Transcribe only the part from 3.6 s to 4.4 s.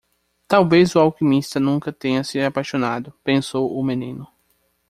o menino.